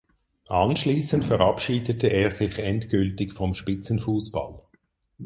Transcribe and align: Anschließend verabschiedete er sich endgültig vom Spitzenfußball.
Anschließend 0.49 1.25
verabschiedete 1.25 2.07
er 2.07 2.31
sich 2.31 2.57
endgültig 2.57 3.33
vom 3.35 3.53
Spitzenfußball. 3.53 4.59